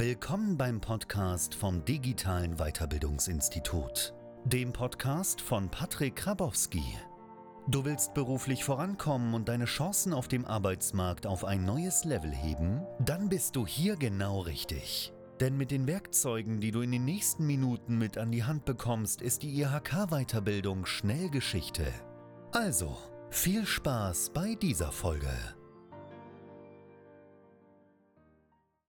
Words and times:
Willkommen 0.00 0.56
beim 0.56 0.80
Podcast 0.80 1.56
vom 1.56 1.84
Digitalen 1.84 2.54
Weiterbildungsinstitut, 2.56 4.14
dem 4.44 4.72
Podcast 4.72 5.40
von 5.40 5.68
Patrick 5.68 6.14
Krabowski. 6.14 6.84
Du 7.66 7.84
willst 7.84 8.14
beruflich 8.14 8.62
vorankommen 8.62 9.34
und 9.34 9.48
deine 9.48 9.64
Chancen 9.64 10.12
auf 10.12 10.28
dem 10.28 10.44
Arbeitsmarkt 10.44 11.26
auf 11.26 11.44
ein 11.44 11.64
neues 11.64 12.04
Level 12.04 12.30
heben? 12.30 12.86
Dann 13.00 13.28
bist 13.28 13.56
du 13.56 13.66
hier 13.66 13.96
genau 13.96 14.38
richtig. 14.42 15.12
Denn 15.40 15.56
mit 15.56 15.72
den 15.72 15.88
Werkzeugen, 15.88 16.60
die 16.60 16.70
du 16.70 16.82
in 16.82 16.92
den 16.92 17.04
nächsten 17.04 17.44
Minuten 17.44 17.98
mit 17.98 18.18
an 18.18 18.30
die 18.30 18.44
Hand 18.44 18.66
bekommst, 18.66 19.20
ist 19.20 19.42
die 19.42 19.60
IHK-Weiterbildung 19.60 20.86
schnell 20.86 21.28
Geschichte. 21.28 21.92
Also, 22.52 22.96
viel 23.30 23.66
Spaß 23.66 24.30
bei 24.32 24.54
dieser 24.54 24.92
Folge. 24.92 25.57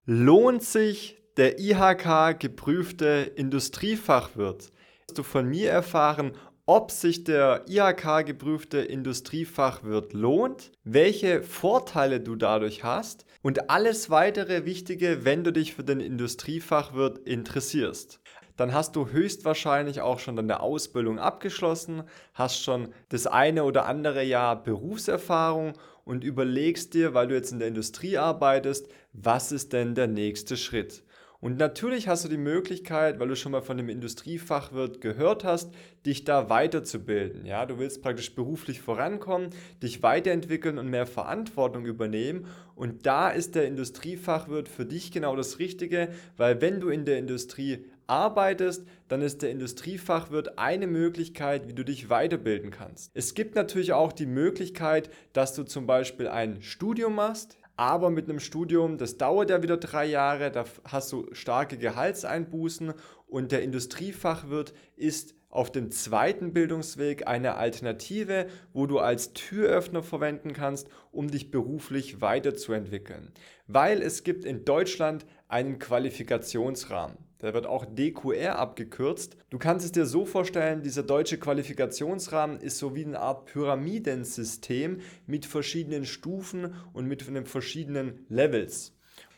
Lohnt 0.06 0.62
sich 0.62 1.18
der 1.36 1.58
IHK 1.58 2.40
geprüfte 2.40 3.32
Industriefachwirt? 3.36 4.72
Hast 5.06 5.18
du 5.18 5.22
von 5.22 5.46
mir 5.46 5.70
erfahren, 5.70 6.32
ob 6.64 6.90
sich 6.90 7.24
der 7.24 7.66
IHK 7.68 8.24
geprüfte 8.24 8.78
Industriefachwirt 8.78 10.14
lohnt, 10.14 10.72
welche 10.84 11.42
Vorteile 11.42 12.20
du 12.20 12.34
dadurch 12.34 12.82
hast 12.82 13.26
und 13.42 13.68
alles 13.68 14.08
weitere 14.08 14.64
Wichtige, 14.64 15.26
wenn 15.26 15.44
du 15.44 15.52
dich 15.52 15.74
für 15.74 15.84
den 15.84 16.00
Industriefachwirt 16.00 17.18
interessierst. 17.18 18.20
Dann 18.56 18.72
hast 18.72 18.96
du 18.96 19.08
höchstwahrscheinlich 19.08 20.00
auch 20.00 20.18
schon 20.18 20.36
deine 20.36 20.60
Ausbildung 20.60 21.18
abgeschlossen, 21.18 22.04
hast 22.32 22.62
schon 22.62 22.94
das 23.10 23.26
eine 23.26 23.64
oder 23.64 23.84
andere 23.84 24.22
Jahr 24.22 24.62
Berufserfahrung 24.62 25.74
und 26.10 26.24
überlegst 26.24 26.92
dir, 26.94 27.14
weil 27.14 27.28
du 27.28 27.36
jetzt 27.36 27.52
in 27.52 27.60
der 27.60 27.68
Industrie 27.68 28.18
arbeitest, 28.18 28.88
was 29.12 29.52
ist 29.52 29.72
denn 29.72 29.94
der 29.94 30.08
nächste 30.08 30.56
Schritt? 30.56 31.04
Und 31.38 31.56
natürlich 31.56 32.08
hast 32.08 32.24
du 32.24 32.28
die 32.28 32.36
Möglichkeit, 32.36 33.20
weil 33.20 33.28
du 33.28 33.36
schon 33.36 33.52
mal 33.52 33.62
von 33.62 33.76
dem 33.76 33.88
Industriefachwirt 33.88 35.00
gehört 35.00 35.44
hast, 35.44 35.72
dich 36.04 36.24
da 36.24 36.50
weiterzubilden. 36.50 37.46
Ja, 37.46 37.64
du 37.64 37.78
willst 37.78 38.02
praktisch 38.02 38.34
beruflich 38.34 38.80
vorankommen, 38.80 39.50
dich 39.84 40.02
weiterentwickeln 40.02 40.78
und 40.78 40.90
mehr 40.90 41.06
Verantwortung 41.06 41.86
übernehmen. 41.86 42.46
Und 42.74 43.06
da 43.06 43.30
ist 43.30 43.54
der 43.54 43.68
Industriefachwirt 43.68 44.68
für 44.68 44.86
dich 44.86 45.12
genau 45.12 45.36
das 45.36 45.60
Richtige, 45.60 46.08
weil 46.36 46.60
wenn 46.60 46.80
du 46.80 46.88
in 46.88 47.04
der 47.04 47.18
Industrie 47.18 47.84
arbeitest, 48.10 48.86
dann 49.08 49.22
ist 49.22 49.42
der 49.42 49.50
Industriefachwirt 49.50 50.58
eine 50.58 50.86
Möglichkeit, 50.86 51.68
wie 51.68 51.74
du 51.74 51.84
dich 51.84 52.10
weiterbilden 52.10 52.70
kannst. 52.70 53.10
Es 53.14 53.34
gibt 53.34 53.54
natürlich 53.54 53.92
auch 53.92 54.12
die 54.12 54.26
Möglichkeit, 54.26 55.10
dass 55.32 55.54
du 55.54 55.62
zum 55.62 55.86
Beispiel 55.86 56.28
ein 56.28 56.60
Studium 56.60 57.14
machst. 57.14 57.56
Aber 57.76 58.10
mit 58.10 58.28
einem 58.28 58.40
Studium, 58.40 58.98
das 58.98 59.16
dauert 59.16 59.48
ja 59.48 59.62
wieder 59.62 59.78
drei 59.78 60.04
Jahre, 60.04 60.50
da 60.50 60.66
hast 60.84 61.12
du 61.12 61.32
starke 61.32 61.78
Gehaltseinbußen 61.78 62.92
und 63.26 63.52
der 63.52 63.62
Industriefachwirt 63.62 64.74
ist 64.96 65.34
auf 65.48 65.72
dem 65.72 65.90
zweiten 65.90 66.52
Bildungsweg 66.52 67.26
eine 67.26 67.54
Alternative, 67.54 68.48
wo 68.74 68.86
du 68.86 68.98
als 68.98 69.32
Türöffner 69.32 70.02
verwenden 70.02 70.52
kannst, 70.52 70.88
um 71.10 71.30
dich 71.30 71.50
beruflich 71.50 72.20
weiterzuentwickeln. 72.20 73.32
Weil 73.66 74.02
es 74.02 74.24
gibt 74.24 74.44
in 74.44 74.66
Deutschland 74.66 75.24
einen 75.48 75.78
Qualifikationsrahmen. 75.78 77.29
Der 77.42 77.54
wird 77.54 77.66
auch 77.66 77.84
DQR 77.84 78.58
abgekürzt. 78.58 79.36
Du 79.48 79.58
kannst 79.58 79.84
es 79.84 79.92
dir 79.92 80.06
so 80.06 80.26
vorstellen, 80.26 80.82
dieser 80.82 81.02
deutsche 81.02 81.38
Qualifikationsrahmen 81.38 82.60
ist 82.60 82.78
so 82.78 82.94
wie 82.94 83.04
eine 83.04 83.20
Art 83.20 83.46
Pyramidensystem 83.46 85.00
mit 85.26 85.46
verschiedenen 85.46 86.04
Stufen 86.04 86.74
und 86.92 87.06
mit 87.06 87.22
verschiedenen 87.48 88.26
Levels. 88.28 88.94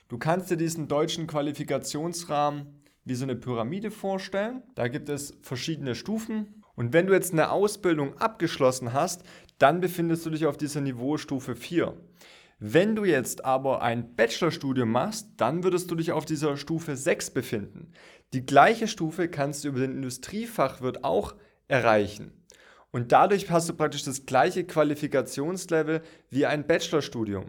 Du 0.09 0.19
kannst 0.19 0.51
dir 0.51 0.57
diesen 0.57 0.89
deutschen 0.89 1.27
Qualifikationsrahmen 1.27 2.83
wie 3.05 3.15
so 3.15 3.25
eine 3.25 3.37
Pyramide 3.37 3.91
vorstellen. 3.91 4.63
Da 4.75 4.89
gibt 4.89 5.09
es 5.09 5.39
verschiedene 5.43 5.95
Stufen. 5.95 6.63
Und 6.75 6.93
wenn 6.93 7.07
du 7.07 7.13
jetzt 7.13 7.33
eine 7.33 7.51
Ausbildung 7.51 8.17
abgeschlossen 8.19 8.93
hast, 8.93 9.23
dann 9.59 9.81
befindest 9.81 10.27
du 10.27 10.31
dich 10.31 10.47
auf 10.47 10.57
dieser 10.57 10.81
Niveaustufe 10.81 11.55
4. 11.55 11.95
Wenn 12.65 12.95
du 12.95 13.05
jetzt 13.05 13.45
aber 13.45 13.83
ein 13.83 14.15
Bachelorstudium 14.15 14.89
machst, 14.89 15.27
dann 15.37 15.65
würdest 15.65 15.91
du 15.91 15.97
dich 15.97 16.13
auf 16.13 16.27
dieser 16.27 16.57
Stufe 16.57 16.95
6 16.95 17.31
befinden. 17.31 17.91
Die 18.35 18.47
gleiche 18.47 18.87
Stufe 18.87 19.27
kannst 19.27 19.65
du 19.65 19.69
über 19.71 19.81
den 19.81 19.97
Industriefachwirt 19.97 21.03
auch 21.03 21.35
erreichen. 21.67 22.31
Und 22.93 23.11
dadurch 23.11 23.51
hast 23.51 23.69
du 23.69 23.75
praktisch 23.75 24.05
das 24.05 24.27
gleiche 24.27 24.63
Qualifikationslevel 24.63 26.03
wie 26.31 26.47
ein 26.47 26.65
Bachelorstudium 26.65 27.47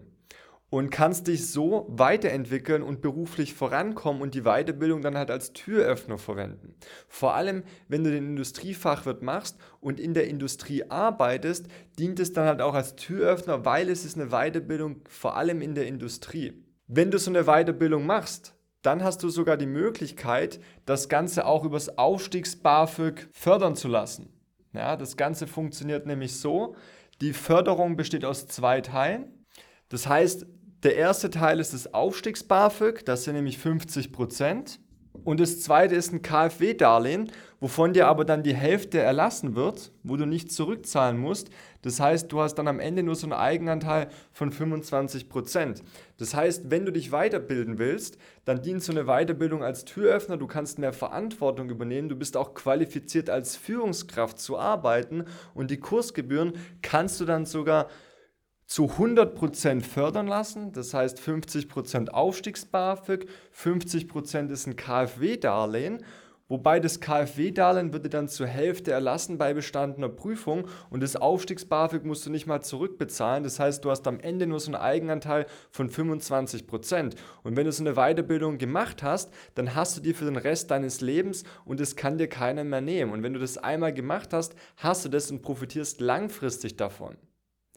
und 0.74 0.90
kannst 0.90 1.28
dich 1.28 1.52
so 1.52 1.86
weiterentwickeln 1.88 2.82
und 2.82 3.00
beruflich 3.00 3.54
vorankommen 3.54 4.24
und 4.24 4.34
die 4.34 4.42
Weiterbildung 4.42 5.04
dann 5.04 5.16
halt 5.16 5.30
als 5.30 5.54
Türöffner 5.54 6.18
verwenden. 6.18 6.74
Vor 7.08 7.36
allem, 7.36 7.62
wenn 7.90 8.04
du 8.04 8.10
den 8.10 8.30
Industriefachwirt 8.30 9.22
machst 9.22 9.60
und 9.82 10.00
in 10.00 10.16
der 10.16 10.28
Industrie 10.28 10.86
arbeitest, 10.90 11.68
dient 12.00 12.20
es 12.20 12.34
dann 12.34 12.48
halt 12.48 12.60
auch 12.60 12.74
als 12.74 12.96
Türöffner, 12.96 13.66
weil 13.66 13.88
es 13.88 14.04
ist 14.04 14.20
eine 14.20 14.30
Weiterbildung 14.30 15.02
vor 15.08 15.38
allem 15.38 15.62
in 15.62 15.76
der 15.76 15.86
Industrie. 15.86 16.54
Wenn 16.88 17.12
du 17.12 17.20
so 17.20 17.30
eine 17.30 17.44
Weiterbildung 17.44 18.08
machst, 18.08 18.56
dann 18.82 19.04
hast 19.04 19.22
du 19.22 19.30
sogar 19.30 19.58
die 19.58 19.68
Möglichkeit, 19.68 20.60
das 20.88 21.08
Ganze 21.08 21.46
auch 21.46 21.66
übers 21.66 22.00
Aufstiegs-BAföG 22.00 23.30
fördern 23.32 23.76
zu 23.76 23.90
lassen. 23.90 24.34
Ja, 24.74 24.98
das 24.98 25.18
Ganze 25.18 25.46
funktioniert 25.46 26.08
nämlich 26.08 26.36
so, 26.40 26.76
die 27.22 27.34
Förderung 27.34 27.96
besteht 27.96 28.26
aus 28.26 28.48
zwei 28.48 28.82
Teilen. 28.82 29.46
Das 29.90 30.08
heißt, 30.08 30.48
der 30.84 30.96
erste 30.96 31.30
Teil 31.30 31.60
ist 31.60 31.74
das 31.74 31.94
Aufstiegs-BAföG, 31.94 33.06
das 33.06 33.24
sind 33.24 33.36
nämlich 33.36 33.58
50 33.58 34.12
Prozent. 34.12 34.80
Und 35.24 35.40
das 35.40 35.62
zweite 35.62 35.96
ist 35.96 36.12
ein 36.12 36.22
KfW-Darlehen, 36.22 37.32
wovon 37.62 37.94
dir 37.94 38.08
aber 38.08 38.26
dann 38.26 38.44
die 38.44 38.56
Hälfte 38.56 39.00
erlassen 39.00 39.56
wird, 39.56 39.92
wo 40.02 40.18
du 40.18 40.26
nicht 40.26 40.52
zurückzahlen 40.52 41.18
musst. 41.18 41.50
Das 41.84 42.00
heißt, 42.00 42.30
du 42.32 42.42
hast 42.42 42.56
dann 42.56 42.68
am 42.68 42.80
Ende 42.80 43.04
nur 43.04 43.16
so 43.16 43.28
einen 43.28 43.34
Eigenanteil 43.34 44.10
von 44.34 44.52
25 44.52 45.30
Prozent. 45.30 45.84
Das 46.18 46.34
heißt, 46.34 46.72
wenn 46.72 46.86
du 46.86 46.92
dich 46.92 47.12
weiterbilden 47.12 47.78
willst, 47.78 48.18
dann 48.44 48.62
dient 48.62 48.84
so 48.84 48.92
eine 48.92 49.06
Weiterbildung 49.06 49.64
als 49.64 49.86
Türöffner. 49.86 50.36
Du 50.36 50.48
kannst 50.48 50.80
mehr 50.80 50.94
Verantwortung 50.94 51.70
übernehmen. 51.70 52.10
Du 52.10 52.18
bist 52.18 52.36
auch 52.36 52.54
qualifiziert 52.54 53.30
als 53.30 53.56
Führungskraft 53.56 54.40
zu 54.40 54.58
arbeiten. 54.58 55.26
Und 55.54 55.72
die 55.72 55.80
Kursgebühren 55.80 56.54
kannst 56.82 57.22
du 57.22 57.26
dann 57.26 57.46
sogar 57.46 57.88
zu 58.66 58.86
100% 58.86 59.82
fördern 59.82 60.28
lassen. 60.28 60.72
Das 60.72 60.94
heißt 60.94 61.20
50% 61.20 62.10
Aufstiegs-BAföG, 62.10 63.28
50% 63.56 64.50
ist 64.50 64.68
ein 64.68 64.76
KfW-Darlehen. 64.76 66.04
Wobei 66.50 66.82
das 66.82 67.00
KfW-Darlehen 67.00 67.94
würde 67.94 68.10
dann 68.10 68.28
zur 68.28 68.48
Hälfte 68.48 68.92
erlassen 68.92 69.38
bei 69.38 69.54
bestandener 69.54 70.10
Prüfung 70.10 70.68
und 70.90 71.02
das 71.02 71.16
Aufstiegs-BAföG 71.16 72.04
musst 72.04 72.26
du 72.26 72.30
nicht 72.30 72.48
mal 72.48 72.62
zurückbezahlen. 72.62 73.44
Das 73.44 73.60
heißt, 73.60 73.84
du 73.84 73.90
hast 73.90 74.06
am 74.08 74.20
Ende 74.20 74.46
nur 74.46 74.60
so 74.60 74.68
einen 74.68 74.82
Eigenanteil 74.82 75.48
von 75.72 75.90
25% 75.90 77.16
Und 77.44 77.56
wenn 77.56 77.66
du 77.66 77.72
so 77.72 77.84
eine 77.84 77.94
Weiterbildung 77.94 78.58
gemacht 78.58 79.04
hast, 79.04 79.34
dann 79.56 79.74
hast 79.74 79.98
du 79.98 80.02
die 80.02 80.14
für 80.14 80.26
den 80.26 80.36
Rest 80.36 80.70
deines 80.70 81.00
Lebens 81.00 81.44
und 81.64 81.80
es 81.80 81.96
kann 81.96 82.18
dir 82.18 82.28
keiner 82.28 82.66
mehr 82.66 82.82
nehmen. 82.82 83.14
Und 83.14 83.24
wenn 83.24 83.34
du 83.34 83.40
das 83.40 83.58
einmal 83.58 83.94
gemacht 83.94 84.34
hast, 84.34 84.54
hast 84.78 85.06
du 85.06 85.10
das 85.10 85.32
und 85.32 85.42
profitierst 85.42 86.02
langfristig 86.02 86.76
davon. 86.76 87.16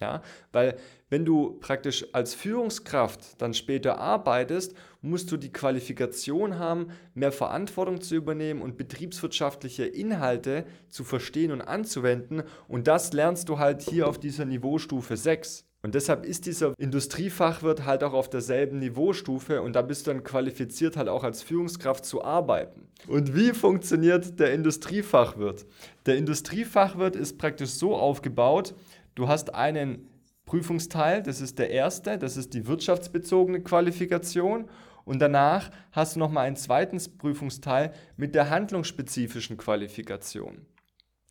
Ja, 0.01 0.21
weil 0.53 0.77
wenn 1.09 1.25
du 1.25 1.59
praktisch 1.59 2.07
als 2.13 2.35
Führungskraft 2.35 3.41
dann 3.41 3.55
später 3.55 3.99
arbeitest, 3.99 4.75
musst 5.01 5.33
du 5.33 5.39
die 5.39 5.53
Qualifikation 5.53 6.59
haben, 6.59 6.89
mehr 7.15 7.33
Verantwortung 7.33 8.03
zu 8.03 8.15
übernehmen 8.15 8.61
und 8.61 8.77
betriebswirtschaftliche 8.77 9.87
Inhalte 9.87 10.67
zu 10.91 11.03
verstehen 11.03 11.51
und 11.51 11.63
anzuwenden. 11.63 12.43
Und 12.69 12.89
das 12.89 13.15
lernst 13.15 13.49
du 13.49 13.59
halt 13.59 13.83
hier 13.83 14.07
auf 14.07 14.19
dieser 14.19 14.45
Niveaustufe 14.45 15.17
6. 15.17 15.65
Und 15.87 15.95
deshalb 15.95 16.27
ist 16.27 16.47
dieser 16.47 16.75
Industriefachwirt 16.79 17.85
halt 17.85 18.03
auch 18.03 18.13
auf 18.13 18.29
derselben 18.29 18.81
Niveaustufe 18.81 19.63
und 19.63 19.75
da 19.77 19.83
bist 19.83 20.07
du 20.07 20.11
dann 20.11 20.25
qualifiziert 20.25 20.97
halt 20.97 21.09
auch 21.09 21.23
als 21.23 21.45
Führungskraft 21.45 22.05
zu 22.05 22.25
arbeiten. 22.25 22.89
Und 23.07 23.37
wie 23.37 23.53
funktioniert 23.53 24.41
der 24.41 24.53
Industriefachwirt? 24.53 25.65
Der 26.07 26.17
Industriefachwirt 26.17 27.15
ist 27.15 27.39
praktisch 27.39 27.71
so 27.71 27.95
aufgebaut, 27.95 28.75
Du 29.17 29.29
hast 29.29 29.55
einen 29.55 30.11
Prüfungsteil, 30.45 31.23
das 31.23 31.41
ist 31.41 31.59
der 31.59 31.71
erste, 31.71 32.19
das 32.19 32.37
ist 32.37 32.53
die 32.53 32.67
wirtschaftsbezogene 32.67 33.63
Qualifikation. 33.63 34.69
Und 35.07 35.21
danach 35.21 35.71
hast 35.91 36.17
du 36.17 36.21
nochmal 36.21 36.47
einen 36.47 36.57
zweiten 36.57 37.01
Prüfungsteil 37.17 37.93
mit 38.19 38.35
der 38.35 38.51
handlungsspezifischen 38.51 39.57
Qualifikation. 39.57 40.67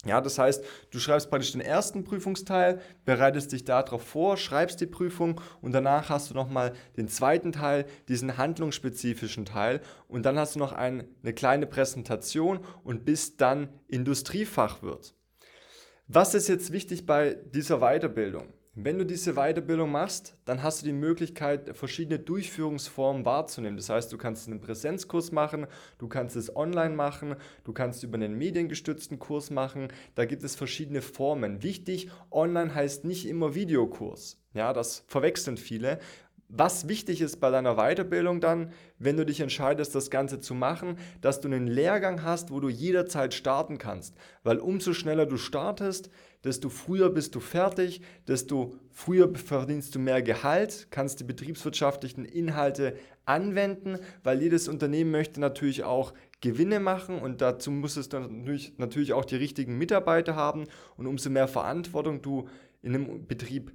Ja, 0.04 0.20
das 0.20 0.40
heißt, 0.40 0.64
du 0.90 1.00
schreibst 1.00 1.30
praktisch 1.30 1.52
den 1.52 1.62
ersten 1.62 2.04
Prüfungsteil, 2.04 2.82
bereitest 3.06 3.52
dich 3.52 3.66
darauf 3.66 4.02
vor, 4.02 4.38
schreibst 4.38 4.82
die 4.82 4.88
Prüfung 4.88 5.40
und 5.62 5.72
danach 5.72 6.10
hast 6.10 6.32
du 6.32 6.34
nochmal 6.34 6.74
den 6.98 7.08
zweiten 7.08 7.52
Teil, 7.52 7.86
diesen 8.08 8.38
handlungsspezifischen 8.38 9.46
Teil 9.46 9.82
und 10.08 10.26
dann 10.26 10.40
hast 10.40 10.56
du 10.56 10.60
noch 10.60 10.74
ein, 10.74 11.08
eine 11.22 11.34
kleine 11.34 11.68
Präsentation 11.68 12.60
und 12.84 13.06
bist 13.06 13.42
dann 13.42 13.70
Industriefachwirt. 13.88 15.16
Was 16.08 16.36
ist 16.36 16.50
jetzt 16.50 16.72
wichtig 16.72 17.08
bei 17.08 17.34
dieser 17.34 17.80
Weiterbildung? 17.80 18.54
Wenn 18.76 19.00
du 19.00 19.06
diese 19.08 19.34
Weiterbildung 19.34 19.92
machst, 19.92 20.38
dann 20.46 20.62
hast 20.62 20.84
du 20.84 20.86
die 20.86 20.94
Möglichkeit, 20.94 21.76
verschiedene 21.76 22.20
Durchführungsformen 22.20 23.26
wahrzunehmen. 23.26 23.76
Das 23.76 23.90
heißt, 23.90 24.14
du 24.14 24.18
kannst 24.20 24.48
einen 24.48 24.62
Präsenzkurs 24.62 25.32
machen, 25.32 25.66
du 25.98 26.08
kannst 26.08 26.36
es 26.36 26.56
online 26.56 26.94
machen, 26.94 27.36
du 27.64 27.74
kannst 27.74 28.04
über 28.04 28.16
einen 28.16 28.38
mediengestützten 28.38 29.18
Kurs 29.18 29.50
machen. 29.50 29.88
Da 30.14 30.26
gibt 30.26 30.44
es 30.44 30.56
verschiedene 30.56 31.02
Formen. 31.02 31.64
Wichtig, 31.64 32.12
online 32.30 32.76
heißt 32.76 33.04
nicht 33.04 33.28
immer 33.28 33.56
Videokurs. 33.56 34.40
Ja, 34.54 34.74
das 34.74 35.06
verwechseln 35.08 35.58
viele. 35.58 35.98
Was 36.48 36.88
wichtig 36.88 37.22
ist 37.22 37.38
bei 37.40 37.50
deiner 37.50 37.76
Weiterbildung 37.76 38.40
dann, 38.40 38.72
wenn 39.00 39.18
du 39.18 39.26
dich 39.26 39.40
entscheidest, 39.40 39.96
das 39.96 40.12
Ganze 40.12 40.40
zu 40.40 40.54
machen, 40.54 40.98
dass 41.20 41.42
du 41.42 41.48
einen 41.48 41.66
Lehrgang 41.66 42.24
hast, 42.24 42.52
wo 42.52 42.60
du 42.60 42.70
jederzeit 42.70 43.34
starten 43.34 43.80
kannst. 43.80 44.16
Weil 44.44 44.60
umso 44.60 44.94
schneller 44.94 45.26
du 45.26 45.38
startest, 45.38 46.12
desto 46.44 46.70
früher 46.70 47.10
bist 47.10 47.34
du 47.34 47.40
fertig, 47.40 48.02
desto 48.28 48.76
früher 48.92 49.34
verdienst 49.34 49.96
du 49.96 50.00
mehr 50.00 50.22
Gehalt, 50.22 50.88
kannst 50.92 51.20
die 51.20 51.24
betriebswirtschaftlichen 51.24 52.26
Inhalte 52.26 52.96
anwenden, 53.26 53.98
weil 54.24 54.40
jedes 54.40 54.68
Unternehmen 54.68 55.10
möchte 55.10 55.40
natürlich 55.40 55.84
auch 55.84 56.14
Gewinne 56.42 56.80
machen 56.80 57.18
und 57.18 57.42
dazu 57.42 57.72
muss 57.72 57.98
es 57.98 58.12
natürlich, 58.12 58.78
natürlich 58.78 59.14
auch 59.14 59.26
die 59.26 59.38
richtigen 59.38 59.80
Mitarbeiter 59.80 60.36
haben 60.36 60.66
und 60.96 61.08
umso 61.08 61.32
mehr 61.32 61.48
Verantwortung 61.48 62.22
du 62.22 62.48
in 62.84 62.94
einem 62.94 63.26
Betrieb 63.26 63.74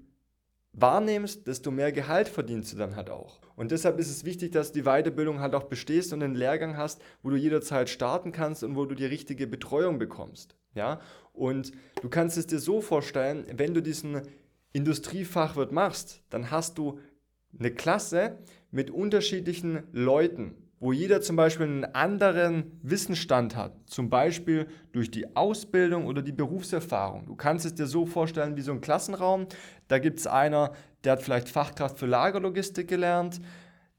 wahrnimmst, 0.72 1.46
desto 1.46 1.70
mehr 1.70 1.92
Gehalt 1.92 2.28
verdienst 2.28 2.72
du 2.72 2.76
dann 2.76 2.96
halt 2.96 3.10
auch. 3.10 3.40
Und 3.56 3.70
deshalb 3.72 3.98
ist 3.98 4.10
es 4.10 4.24
wichtig, 4.24 4.52
dass 4.52 4.72
du 4.72 4.80
die 4.80 4.84
Weiterbildung 4.84 5.40
halt 5.40 5.54
auch 5.54 5.64
bestehst 5.64 6.12
und 6.12 6.22
einen 6.22 6.34
Lehrgang 6.34 6.76
hast, 6.76 7.02
wo 7.22 7.30
du 7.30 7.36
jederzeit 7.36 7.88
starten 7.88 8.32
kannst 8.32 8.62
und 8.62 8.76
wo 8.76 8.84
du 8.84 8.94
die 8.94 9.06
richtige 9.06 9.46
Betreuung 9.46 9.98
bekommst. 9.98 10.56
Ja? 10.74 11.00
Und 11.32 11.72
du 12.00 12.08
kannst 12.08 12.38
es 12.38 12.46
dir 12.46 12.58
so 12.58 12.80
vorstellen, 12.80 13.46
wenn 13.56 13.74
du 13.74 13.82
diesen 13.82 14.22
Industriefachwirt 14.72 15.72
machst, 15.72 16.22
dann 16.30 16.50
hast 16.50 16.78
du 16.78 17.00
eine 17.58 17.72
Klasse 17.72 18.38
mit 18.70 18.90
unterschiedlichen 18.90 19.82
Leuten 19.92 20.69
wo 20.80 20.92
jeder 20.92 21.20
zum 21.20 21.36
Beispiel 21.36 21.66
einen 21.66 21.84
anderen 21.84 22.78
Wissensstand 22.82 23.54
hat, 23.54 23.74
zum 23.84 24.08
Beispiel 24.08 24.66
durch 24.92 25.10
die 25.10 25.36
Ausbildung 25.36 26.06
oder 26.06 26.22
die 26.22 26.32
Berufserfahrung. 26.32 27.26
Du 27.26 27.36
kannst 27.36 27.66
es 27.66 27.74
dir 27.74 27.86
so 27.86 28.06
vorstellen 28.06 28.56
wie 28.56 28.62
so 28.62 28.72
ein 28.72 28.80
Klassenraum. 28.80 29.46
Da 29.88 29.98
gibt 29.98 30.18
es 30.20 30.26
einer, 30.26 30.72
der 31.04 31.12
hat 31.12 31.22
vielleicht 31.22 31.50
Fachkraft 31.50 31.98
für 31.98 32.06
Lagerlogistik 32.06 32.88
gelernt, 32.88 33.42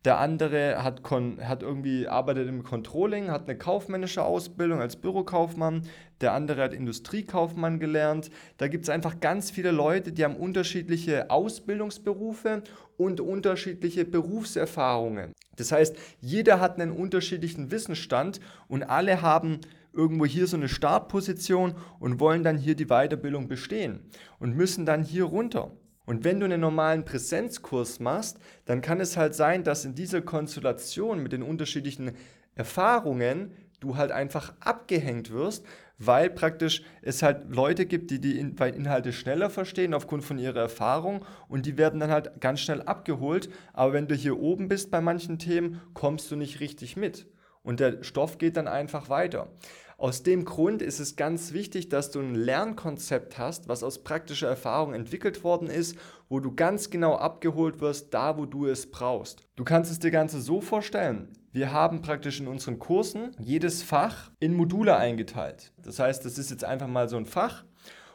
der 0.03 0.17
andere 0.17 0.83
hat, 0.83 1.01
hat 1.41 1.61
irgendwie 1.61 2.07
arbeitet 2.07 2.47
im 2.47 2.63
Controlling, 2.63 3.29
hat 3.29 3.47
eine 3.47 3.57
kaufmännische 3.57 4.23
Ausbildung 4.23 4.79
als 4.79 4.95
Bürokaufmann. 4.95 5.83
Der 6.21 6.33
andere 6.33 6.63
hat 6.63 6.73
Industriekaufmann 6.73 7.79
gelernt. 7.79 8.31
Da 8.57 8.67
gibt 8.67 8.85
es 8.85 8.89
einfach 8.89 9.19
ganz 9.19 9.51
viele 9.51 9.69
Leute, 9.69 10.11
die 10.11 10.23
haben 10.23 10.35
unterschiedliche 10.35 11.29
Ausbildungsberufe 11.29 12.63
und 12.97 13.21
unterschiedliche 13.21 14.03
Berufserfahrungen. 14.05 15.33
Das 15.55 15.71
heißt, 15.71 15.95
jeder 16.19 16.59
hat 16.59 16.79
einen 16.79 16.91
unterschiedlichen 16.91 17.69
Wissensstand 17.69 18.39
und 18.67 18.83
alle 18.83 19.21
haben 19.21 19.59
irgendwo 19.93 20.25
hier 20.25 20.47
so 20.47 20.57
eine 20.57 20.69
Startposition 20.69 21.75
und 21.99 22.19
wollen 22.19 22.43
dann 22.43 22.57
hier 22.57 22.75
die 22.75 22.85
Weiterbildung 22.85 23.47
bestehen 23.47 23.99
und 24.39 24.55
müssen 24.55 24.85
dann 24.85 25.03
hier 25.03 25.25
runter. 25.25 25.71
Und 26.05 26.23
wenn 26.23 26.39
du 26.39 26.45
einen 26.45 26.61
normalen 26.61 27.05
Präsenzkurs 27.05 27.99
machst, 27.99 28.39
dann 28.65 28.81
kann 28.81 28.99
es 28.99 29.17
halt 29.17 29.35
sein, 29.35 29.63
dass 29.63 29.85
in 29.85 29.95
dieser 29.95 30.21
Konstellation 30.21 31.21
mit 31.21 31.31
den 31.31 31.43
unterschiedlichen 31.43 32.13
Erfahrungen 32.55 33.53
du 33.79 33.97
halt 33.97 34.11
einfach 34.11 34.53
abgehängt 34.59 35.31
wirst, 35.31 35.65
weil 35.97 36.29
praktisch 36.29 36.83
es 37.01 37.21
halt 37.21 37.53
Leute 37.53 37.85
gibt, 37.85 38.09
die 38.11 38.19
die 38.19 38.39
Inhalte 38.39 39.13
schneller 39.13 39.49
verstehen 39.49 39.93
aufgrund 39.93 40.23
von 40.23 40.39
ihrer 40.39 40.59
Erfahrung 40.59 41.25
und 41.47 41.65
die 41.65 41.77
werden 41.77 41.99
dann 41.99 42.11
halt 42.11 42.41
ganz 42.41 42.61
schnell 42.61 42.81
abgeholt. 42.81 43.49
Aber 43.73 43.93
wenn 43.93 44.07
du 44.07 44.15
hier 44.15 44.39
oben 44.39 44.67
bist 44.67 44.89
bei 44.91 45.01
manchen 45.01 45.37
Themen, 45.37 45.81
kommst 45.93 46.31
du 46.31 46.35
nicht 46.35 46.59
richtig 46.59 46.97
mit 46.97 47.27
und 47.63 47.79
der 47.79 48.03
Stoff 48.03 48.37
geht 48.37 48.57
dann 48.57 48.67
einfach 48.67 49.09
weiter. 49.09 49.49
Aus 50.01 50.23
dem 50.23 50.45
Grund 50.45 50.81
ist 50.81 50.99
es 50.99 51.15
ganz 51.15 51.53
wichtig, 51.53 51.89
dass 51.89 52.09
du 52.09 52.21
ein 52.21 52.33
Lernkonzept 52.33 53.37
hast, 53.37 53.67
was 53.67 53.83
aus 53.83 54.03
praktischer 54.03 54.47
Erfahrung 54.47 54.95
entwickelt 54.95 55.43
worden 55.43 55.67
ist, 55.67 55.95
wo 56.27 56.39
du 56.39 56.55
ganz 56.55 56.89
genau 56.89 57.17
abgeholt 57.17 57.81
wirst, 57.81 58.11
da 58.11 58.35
wo 58.35 58.47
du 58.47 58.65
es 58.65 58.89
brauchst. 58.89 59.47
Du 59.55 59.63
kannst 59.63 59.91
es 59.91 59.99
dir 59.99 60.09
Ganze 60.09 60.41
so 60.41 60.59
vorstellen. 60.59 61.27
Wir 61.51 61.71
haben 61.71 62.01
praktisch 62.01 62.39
in 62.39 62.47
unseren 62.47 62.79
Kursen 62.79 63.35
jedes 63.37 63.83
Fach 63.83 64.31
in 64.39 64.55
Module 64.55 64.97
eingeteilt. 64.97 65.71
Das 65.77 65.99
heißt, 65.99 66.25
das 66.25 66.39
ist 66.39 66.49
jetzt 66.49 66.63
einfach 66.63 66.87
mal 66.87 67.07
so 67.07 67.17
ein 67.17 67.27
Fach 67.27 67.63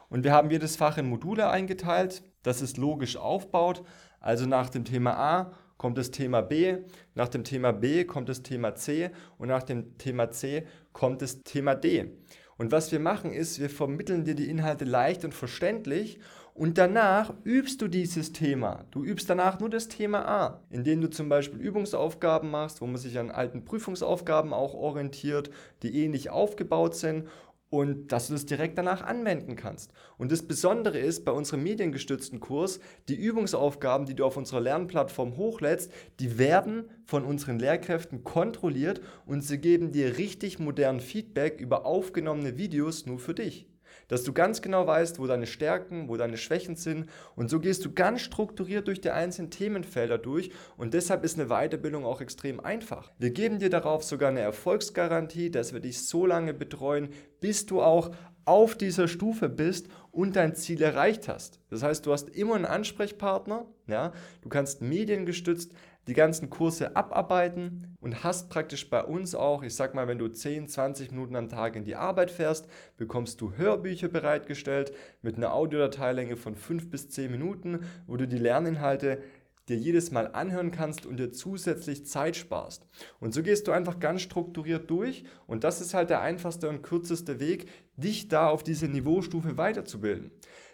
und 0.09 0.25
wir 0.25 0.33
haben 0.33 0.51
jedes 0.51 0.75
Fach 0.75 0.97
in 0.97 1.07
Module 1.07 1.49
eingeteilt, 1.49 2.21
das 2.43 2.61
ist 2.61 2.75
logisch 2.75 3.15
aufbaut. 3.15 3.81
Also 4.19 4.45
nach 4.45 4.69
dem 4.69 4.83
Thema 4.83 5.13
A 5.17 5.53
kommt 5.77 5.97
das 5.97 6.11
Thema 6.11 6.41
B, 6.41 6.77
nach 7.15 7.29
dem 7.29 7.43
Thema 7.43 7.71
B 7.71 8.03
kommt 8.03 8.29
das 8.29 8.43
Thema 8.43 8.75
C 8.75 9.11
und 9.37 9.47
nach 9.47 9.63
dem 9.63 9.97
Thema 9.97 10.31
C 10.31 10.65
kommt 10.93 11.21
das 11.21 11.43
Thema 11.43 11.75
D. 11.75 12.11
Und 12.57 12.71
was 12.71 12.91
wir 12.91 12.99
machen 12.99 13.33
ist, 13.33 13.59
wir 13.59 13.69
vermitteln 13.69 14.25
dir 14.25 14.35
die 14.35 14.49
Inhalte 14.49 14.85
leicht 14.85 15.23
und 15.23 15.33
verständlich 15.33 16.19
und 16.57 16.79
danach 16.79 17.31
übst 17.43 17.83
du 17.83 17.87
dieses 17.87 18.33
Thema. 18.33 18.85
Du 18.89 19.03
übst 19.03 19.29
danach 19.29 19.59
nur 19.59 19.69
das 19.69 19.89
Thema 19.89 20.27
A, 20.27 20.61
indem 20.71 21.01
du 21.01 21.07
zum 21.07 21.29
Beispiel 21.29 21.59
Übungsaufgaben 21.59 22.49
machst, 22.49 22.81
wo 22.81 22.87
man 22.87 22.97
sich 22.97 23.19
an 23.19 23.29
alten 23.29 23.63
Prüfungsaufgaben 23.63 24.53
auch 24.53 24.73
orientiert, 24.73 25.51
die 25.83 26.03
ähnlich 26.03 26.31
aufgebaut 26.31 26.95
sind 26.95 27.27
und 27.69 28.11
dass 28.11 28.27
du 28.27 28.33
das 28.33 28.45
direkt 28.45 28.77
danach 28.77 29.01
anwenden 29.01 29.55
kannst. 29.55 29.91
Und 30.17 30.31
das 30.31 30.43
Besondere 30.43 30.99
ist 30.99 31.25
bei 31.25 31.31
unserem 31.31 31.63
mediengestützten 31.63 32.39
Kurs, 32.39 32.79
die 33.09 33.15
Übungsaufgaben, 33.15 34.05
die 34.05 34.15
du 34.15 34.25
auf 34.25 34.37
unserer 34.37 34.61
Lernplattform 34.61 35.37
hochlädst, 35.37 35.91
die 36.19 36.37
werden 36.37 36.89
von 37.05 37.25
unseren 37.25 37.59
Lehrkräften 37.59 38.23
kontrolliert 38.23 39.01
und 39.25 39.41
sie 39.41 39.57
geben 39.57 39.91
dir 39.91 40.17
richtig 40.17 40.59
modernen 40.59 41.01
Feedback 41.01 41.59
über 41.59 41.85
aufgenommene 41.85 42.57
Videos 42.57 43.05
nur 43.05 43.19
für 43.19 43.33
dich 43.33 43.67
dass 44.07 44.23
du 44.23 44.33
ganz 44.33 44.61
genau 44.61 44.87
weißt, 44.87 45.19
wo 45.19 45.27
deine 45.27 45.47
Stärken, 45.47 46.09
wo 46.09 46.17
deine 46.17 46.37
Schwächen 46.37 46.75
sind 46.75 47.09
und 47.35 47.49
so 47.49 47.59
gehst 47.59 47.85
du 47.85 47.93
ganz 47.93 48.21
strukturiert 48.21 48.87
durch 48.87 49.01
die 49.01 49.11
einzelnen 49.11 49.51
Themenfelder 49.51 50.17
durch 50.17 50.51
und 50.77 50.93
deshalb 50.93 51.23
ist 51.23 51.39
eine 51.39 51.49
Weiterbildung 51.49 52.05
auch 52.05 52.21
extrem 52.21 52.59
einfach. 52.59 53.11
Wir 53.19 53.31
geben 53.31 53.59
dir 53.59 53.69
darauf 53.69 54.03
sogar 54.03 54.29
eine 54.29 54.41
Erfolgsgarantie, 54.41 55.51
dass 55.51 55.73
wir 55.73 55.79
dich 55.79 56.07
so 56.07 56.25
lange 56.25 56.53
betreuen, 56.53 57.09
bis 57.39 57.65
du 57.65 57.81
auch 57.81 58.11
auf 58.45 58.75
dieser 58.75 59.09
Stufe 59.09 59.49
bist 59.49 59.87
und 60.11 60.37
dein 60.37 60.55
Ziel 60.55 60.81
erreicht 60.81 61.27
hast. 61.27 61.59
Das 61.69 61.83
heißt, 61.83 62.05
du 62.05 62.13
hast 62.13 62.29
immer 62.29 62.55
einen 62.55 62.65
Ansprechpartner, 62.65 63.65
ja, 63.87 64.13
du 64.41 64.49
kannst 64.49 64.81
mediengestützt 64.81 65.73
die 66.07 66.13
ganzen 66.13 66.49
Kurse 66.49 66.95
abarbeiten 66.95 67.95
und 67.99 68.23
hast 68.23 68.49
praktisch 68.49 68.89
bei 68.89 69.03
uns 69.03 69.35
auch, 69.35 69.61
ich 69.61 69.75
sag 69.75 69.93
mal, 69.93 70.07
wenn 70.07 70.17
du 70.17 70.29
10, 70.29 70.67
20 70.67 71.11
Minuten 71.11 71.35
am 71.35 71.49
Tag 71.49 71.75
in 71.75 71.83
die 71.83 71.95
Arbeit 71.95 72.31
fährst, 72.31 72.67
bekommst 72.95 73.41
du 73.41 73.53
Hörbücher 73.53 74.07
bereitgestellt 74.07 74.93
mit 75.21 75.35
einer 75.35 75.53
Audiodateilänge 75.53 76.37
von 76.37 76.55
5 76.55 76.89
bis 76.89 77.09
10 77.09 77.29
Minuten, 77.29 77.81
wo 78.07 78.15
du 78.15 78.27
die 78.27 78.37
Lerninhalte 78.37 79.21
dir 79.67 79.75
jedes 79.75 80.11
Mal 80.11 80.27
anhören 80.27 80.71
kannst 80.71 81.05
und 81.05 81.17
dir 81.17 81.31
zusätzlich 81.31 82.05
Zeit 82.05 82.37
sparst. 82.37 82.87
Und 83.19 83.33
so 83.33 83.43
gehst 83.43 83.67
du 83.67 83.73
einfach 83.73 83.99
ganz 83.99 84.21
strukturiert 84.21 84.89
durch 84.89 85.25
und 85.45 85.65
das 85.65 85.81
ist 85.81 85.93
halt 85.93 86.09
der 86.09 86.21
einfachste 86.21 86.69
und 86.69 86.83
kürzeste 86.83 87.41
Weg, 87.41 87.67
dich 87.97 88.29
da 88.29 88.47
auf 88.47 88.63
diese 88.63 88.87
Niveaustufe 88.87 89.57
weiterzubilden. 89.57 90.31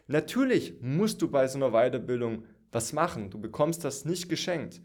Natürlich 0.08 0.75
musst 0.82 1.22
du 1.22 1.32
bei 1.32 1.48
so 1.48 1.58
einer 1.58 1.72
Weiterbildung 1.72 2.44
was 2.72 2.94
machen. 2.94 3.30
Du 3.30 3.40
bekommst 3.40 3.84
das 3.84 4.06
nicht 4.06 4.30
geschenkt. 4.30 4.82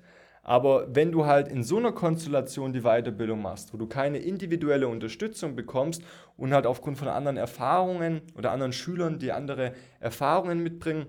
Aber 0.48 0.86
wenn 0.94 1.12
du 1.12 1.26
halt 1.26 1.48
in 1.48 1.62
so 1.62 1.76
einer 1.76 1.92
Konstellation 1.92 2.72
die 2.72 2.80
Weiterbildung 2.80 3.42
machst, 3.42 3.74
wo 3.74 3.76
du 3.76 3.86
keine 3.86 4.16
individuelle 4.16 4.88
Unterstützung 4.88 5.54
bekommst 5.54 6.02
und 6.38 6.54
halt 6.54 6.64
aufgrund 6.64 6.96
von 6.96 7.08
anderen 7.08 7.36
Erfahrungen 7.36 8.22
oder 8.34 8.50
anderen 8.50 8.72
Schülern, 8.72 9.18
die 9.18 9.30
andere 9.30 9.74
Erfahrungen 10.00 10.62
mitbringen, 10.62 11.04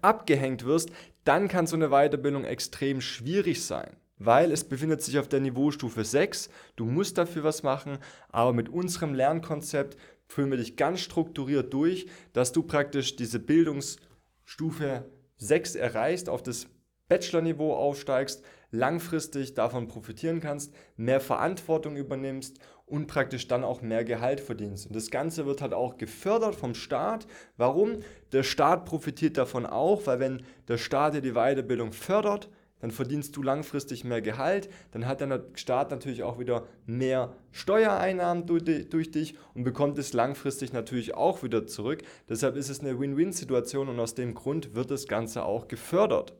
abgehängt 0.00 0.64
wirst, 0.64 0.88
dann 1.24 1.48
kann 1.48 1.66
so 1.66 1.76
eine 1.76 1.90
Weiterbildung 1.90 2.44
extrem 2.44 3.02
schwierig 3.02 3.66
sein. 3.66 3.98
Weil 4.16 4.50
es 4.50 4.64
befindet 4.64 5.02
sich 5.02 5.18
auf 5.18 5.28
der 5.28 5.40
Niveaustufe 5.40 6.02
6, 6.02 6.48
du 6.76 6.86
musst 6.86 7.18
dafür 7.18 7.44
was 7.44 7.64
machen, 7.64 7.98
aber 8.30 8.54
mit 8.54 8.70
unserem 8.70 9.12
Lernkonzept 9.12 9.98
führen 10.26 10.50
wir 10.50 10.56
dich 10.56 10.76
ganz 10.76 11.00
strukturiert 11.00 11.74
durch, 11.74 12.06
dass 12.32 12.52
du 12.52 12.62
praktisch 12.62 13.14
diese 13.16 13.40
Bildungsstufe 13.40 15.04
6 15.36 15.74
erreichst, 15.74 16.30
auf 16.30 16.42
das 16.42 16.66
Bachelor-Niveau 17.08 17.74
aufsteigst, 17.74 18.42
langfristig 18.70 19.54
davon 19.54 19.88
profitieren 19.88 20.40
kannst, 20.40 20.74
mehr 20.96 21.20
Verantwortung 21.20 21.96
übernimmst 21.96 22.58
und 22.86 23.06
praktisch 23.06 23.48
dann 23.48 23.64
auch 23.64 23.82
mehr 23.82 24.04
Gehalt 24.04 24.40
verdienst. 24.40 24.86
Und 24.86 24.96
das 24.96 25.10
Ganze 25.10 25.46
wird 25.46 25.62
halt 25.62 25.72
auch 25.72 25.96
gefördert 25.96 26.54
vom 26.54 26.74
Staat. 26.74 27.26
Warum? 27.56 28.00
Der 28.32 28.42
Staat 28.42 28.84
profitiert 28.84 29.38
davon 29.38 29.64
auch, 29.64 30.06
weil 30.06 30.20
wenn 30.20 30.42
der 30.68 30.78
Staat 30.78 31.14
dir 31.14 31.22
die 31.22 31.32
Weiterbildung 31.32 31.92
fördert, 31.92 32.50
dann 32.80 32.90
verdienst 32.90 33.34
du 33.34 33.42
langfristig 33.42 34.04
mehr 34.04 34.20
Gehalt, 34.20 34.68
dann 34.90 35.06
hat 35.06 35.22
der 35.22 35.46
Staat 35.54 35.90
natürlich 35.90 36.22
auch 36.22 36.38
wieder 36.38 36.66
mehr 36.84 37.32
Steuereinnahmen 37.50 38.44
durch, 38.44 39.10
dich 39.10 39.38
und 39.54 39.64
bekommt 39.64 39.96
es 39.96 40.12
langfristig 40.12 40.74
natürlich 40.74 41.14
auch 41.14 41.42
wieder 41.42 41.66
zurück. 41.66 42.02
Deshalb 42.28 42.56
ist 42.56 42.68
es 42.68 42.80
eine 42.80 43.00
Win-Win-Situation 43.00 43.88
und 43.88 43.98
aus 43.98 44.14
dem 44.14 44.34
Grund 44.34 44.74
wird 44.74 44.90
das 44.90 45.06
Ganze 45.06 45.46
auch 45.46 45.66
gefördert. 45.66 46.34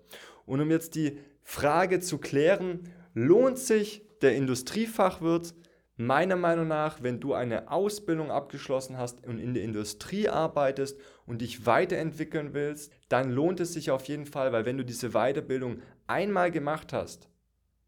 Und 0.47 0.61
um 0.61 0.71
jetzt 0.71 0.95
die 0.95 1.19
Frage 1.43 2.01
zu 2.01 2.19
klären, 2.19 2.89
lohnt 3.15 3.59
sich 3.59 4.03
der 4.23 4.35
Industriefachwirt 4.35 5.55
Meiner 5.97 6.35
Meinung 6.35 6.67
nach, 6.67 7.05
wenn 7.05 7.21
du 7.21 7.35
eine 7.35 7.71
Ausbildung 7.71 8.33
abgeschlossen 8.33 8.99
hast 8.99 9.25
und 9.25 9.39
in 9.39 9.55
der 9.55 9.63
Industrie 9.63 10.29
arbeitest 10.29 10.99
und 11.25 11.41
dich 11.41 11.67
weiterentwickeln 11.67 12.53
willst, 12.53 12.93
dann 13.09 13.31
lohnt 13.31 13.61
es 13.61 13.75
sich 13.75 13.93
auf 13.93 14.07
jeden 14.07 14.27
Fall, 14.27 14.53
weil 14.53 14.67
wenn 14.67 14.77
du 14.77 14.85
diese 14.85 15.11
Weiterbildung 15.11 15.83
einmal 16.09 16.51
gemacht 16.51 16.93
hast, 16.93 17.29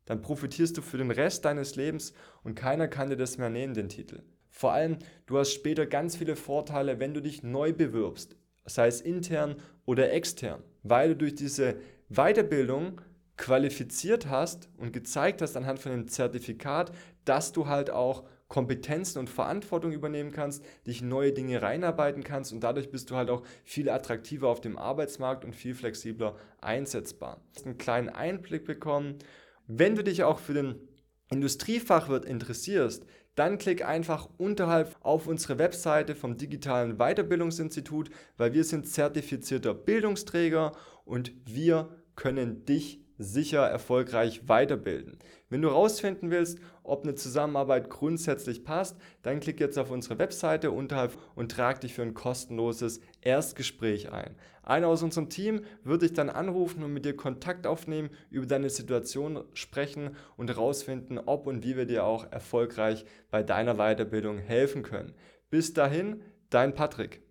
dann 0.04 0.22
profitierst 0.22 0.76
du 0.76 0.82
für 0.82 0.98
den 0.98 1.10
Rest 1.10 1.44
deines 1.44 1.74
Lebens 1.74 2.12
und 2.44 2.54
keiner 2.54 2.86
kann 2.86 3.10
dir 3.10 3.16
das 3.16 3.38
mehr 3.38 3.50
nehmen, 3.50 3.74
den 3.74 3.88
Titel. 3.88 4.22
Vor 4.50 4.70
allem, 4.70 4.98
du 5.26 5.38
hast 5.38 5.52
später 5.52 5.84
ganz 5.84 6.14
viele 6.14 6.36
Vorteile, 6.36 7.00
wenn 7.00 7.12
du 7.12 7.20
dich 7.20 7.42
neu 7.42 7.72
bewirbst, 7.72 8.36
sei 8.66 8.86
es 8.86 9.00
intern 9.00 9.56
oder 9.84 10.12
extern, 10.12 10.62
weil 10.84 11.08
du 11.08 11.16
durch 11.16 11.34
diese 11.34 11.74
Weiterbildung 12.08 13.00
qualifiziert 13.36 14.28
hast 14.28 14.68
und 14.76 14.92
gezeigt 14.92 15.42
hast 15.42 15.56
anhand 15.56 15.78
von 15.78 15.92
einem 15.92 16.08
Zertifikat, 16.08 16.92
dass 17.24 17.52
du 17.52 17.66
halt 17.66 17.90
auch 17.90 18.24
Kompetenzen 18.48 19.18
und 19.18 19.28
Verantwortung 19.28 19.92
übernehmen 19.92 20.30
kannst, 20.30 20.64
dich 20.86 21.02
neue 21.02 21.32
Dinge 21.32 21.62
reinarbeiten 21.62 22.22
kannst 22.22 22.52
und 22.52 22.60
dadurch 22.60 22.90
bist 22.90 23.10
du 23.10 23.16
halt 23.16 23.28
auch 23.28 23.42
viel 23.64 23.90
attraktiver 23.90 24.48
auf 24.48 24.60
dem 24.60 24.78
Arbeitsmarkt 24.78 25.44
und 25.44 25.56
viel 25.56 25.74
flexibler 25.74 26.36
einsetzbar. 26.60 27.40
Du 27.52 27.56
hast 27.56 27.66
einen 27.66 27.78
kleinen 27.78 28.08
Einblick 28.08 28.64
bekommen. 28.64 29.18
Wenn 29.66 29.96
du 29.96 30.04
dich 30.04 30.22
auch 30.22 30.38
für 30.38 30.54
den 30.54 30.88
Industriefachwirt 31.28 32.24
interessierst, 32.24 33.04
dann 33.36 33.58
klick 33.58 33.84
einfach 33.84 34.28
unterhalb 34.38 34.96
auf 35.02 35.26
unsere 35.28 35.58
Webseite 35.58 36.16
vom 36.16 36.36
Digitalen 36.36 36.96
Weiterbildungsinstitut, 36.96 38.10
weil 38.36 38.52
wir 38.52 38.64
sind 38.64 38.88
zertifizierter 38.88 39.74
Bildungsträger 39.74 40.72
und 41.04 41.32
wir 41.44 41.88
können 42.16 42.64
dich 42.64 43.05
sicher 43.18 43.66
erfolgreich 43.66 44.48
weiterbilden. 44.48 45.18
Wenn 45.48 45.62
du 45.62 45.68
herausfinden 45.68 46.30
willst, 46.30 46.58
ob 46.82 47.04
eine 47.04 47.14
Zusammenarbeit 47.14 47.90
grundsätzlich 47.90 48.64
passt, 48.64 48.96
dann 49.22 49.40
klick 49.40 49.60
jetzt 49.60 49.78
auf 49.78 49.90
unsere 49.90 50.18
Webseite 50.18 50.70
unterhalb 50.70 51.16
und 51.34 51.52
trag 51.52 51.80
dich 51.80 51.94
für 51.94 52.02
ein 52.02 52.14
kostenloses 52.14 53.00
Erstgespräch 53.20 54.12
ein. 54.12 54.36
Einer 54.62 54.88
aus 54.88 55.02
unserem 55.02 55.28
Team 55.28 55.62
wird 55.84 56.02
dich 56.02 56.12
dann 56.12 56.28
anrufen 56.28 56.82
und 56.82 56.92
mit 56.92 57.04
dir 57.04 57.16
Kontakt 57.16 57.66
aufnehmen, 57.66 58.10
über 58.30 58.46
deine 58.46 58.68
Situation 58.68 59.44
sprechen 59.54 60.16
und 60.36 60.50
herausfinden, 60.50 61.18
ob 61.18 61.46
und 61.46 61.62
wie 61.64 61.76
wir 61.76 61.86
dir 61.86 62.04
auch 62.04 62.30
erfolgreich 62.32 63.04
bei 63.30 63.42
deiner 63.42 63.76
Weiterbildung 63.76 64.38
helfen 64.38 64.82
können. 64.82 65.14
Bis 65.50 65.72
dahin, 65.72 66.20
dein 66.50 66.74
Patrick. 66.74 67.22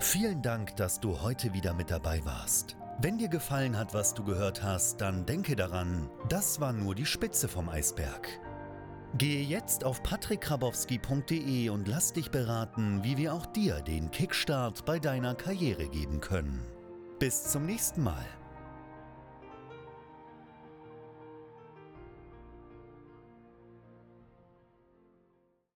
Vielen 0.00 0.42
Dank, 0.42 0.76
dass 0.76 1.00
du 1.00 1.20
heute 1.22 1.52
wieder 1.52 1.74
mit 1.74 1.90
dabei 1.90 2.24
warst. 2.24 2.76
Wenn 3.00 3.18
dir 3.18 3.28
gefallen 3.28 3.76
hat, 3.76 3.92
was 3.92 4.14
du 4.14 4.24
gehört 4.24 4.62
hast, 4.62 5.00
dann 5.00 5.26
denke 5.26 5.56
daran, 5.56 6.08
das 6.28 6.60
war 6.60 6.72
nur 6.72 6.94
die 6.94 7.06
Spitze 7.06 7.48
vom 7.48 7.68
Eisberg. 7.68 8.28
Gehe 9.18 9.42
jetzt 9.42 9.84
auf 9.84 10.02
patrickkrabowski.de 10.02 11.68
und 11.68 11.88
lass 11.88 12.12
dich 12.12 12.30
beraten, 12.30 13.02
wie 13.02 13.16
wir 13.16 13.34
auch 13.34 13.46
dir 13.46 13.80
den 13.80 14.10
Kickstart 14.10 14.84
bei 14.84 14.98
deiner 14.98 15.34
Karriere 15.34 15.88
geben 15.88 16.20
können. 16.20 16.66
Bis 17.18 17.44
zum 17.44 17.66
nächsten 17.66 18.02
Mal. 18.02 18.24